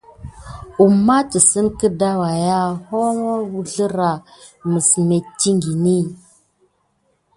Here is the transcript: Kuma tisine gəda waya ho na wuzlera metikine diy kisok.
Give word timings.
Kuma 0.73 1.15
tisine 1.29 1.69
gəda 1.79 2.11
waya 2.21 2.61
ho 2.87 3.01
na 3.19 3.33
wuzlera 3.51 4.11
metikine 4.71 5.59
diy 5.61 6.05
kisok. 6.13 6.17